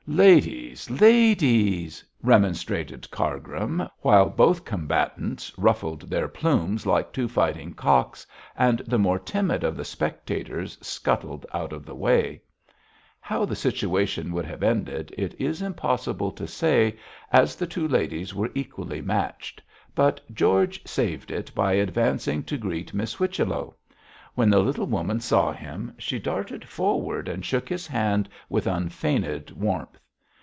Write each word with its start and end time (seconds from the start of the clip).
'Ladies! 0.07 0.89
ladies!' 0.89 2.03
remonstrated 2.21 3.09
Cargrim, 3.11 3.87
while 4.01 4.29
both 4.29 4.65
combatants 4.65 5.53
ruffled 5.57 6.09
their 6.09 6.27
plumes 6.27 6.85
like 6.85 7.13
two 7.13 7.29
fighting 7.29 7.73
cocks, 7.73 8.27
and 8.57 8.79
the 8.79 8.97
more 8.99 9.19
timid 9.19 9.63
of 9.63 9.77
the 9.77 9.85
spectators 9.85 10.77
scuttled 10.81 11.45
out 11.53 11.71
of 11.71 11.85
the 11.85 11.95
way. 11.95 12.41
How 13.21 13.45
the 13.45 13.55
situation 13.55 14.33
would 14.33 14.43
have 14.43 14.63
ended 14.63 15.13
it 15.17 15.33
is 15.39 15.61
impossible 15.61 16.31
to 16.31 16.47
say, 16.47 16.97
as 17.31 17.55
the 17.55 17.67
two 17.67 17.87
ladies 17.87 18.35
were 18.35 18.51
equally 18.53 19.01
matched, 19.01 19.61
but 19.95 20.19
George 20.33 20.85
saved 20.85 21.31
it 21.31 21.55
by 21.55 21.73
advancing 21.73 22.43
to 22.45 22.57
greet 22.57 22.93
Miss 22.93 23.13
Whichello. 23.13 23.75
When 24.33 24.49
the 24.49 24.59
little 24.59 24.85
woman 24.87 25.19
saw 25.21 25.51
him, 25.53 25.93
she 25.97 26.17
darted 26.19 26.65
forward 26.65 27.27
and 27.29 27.45
shook 27.45 27.67
his 27.69 27.85
hand 27.87 28.27
with 28.49 28.67
unfeigned 28.67 29.51
warmth. 29.51 29.97